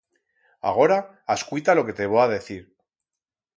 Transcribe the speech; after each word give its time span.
Agora 0.69 0.97
ascuita 1.35 1.75
lo 1.77 1.85
que 1.87 1.93
te 1.99 2.07
vo 2.11 2.19
a 2.23 2.27
decir. 2.35 2.61